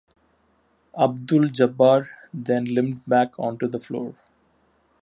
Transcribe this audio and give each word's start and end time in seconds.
Abdul-Jabbar 0.97 2.09
then 2.33 2.65
limped 2.65 3.07
back 3.07 3.37
onto 3.37 3.67
the 3.67 3.77
floor. 3.77 4.15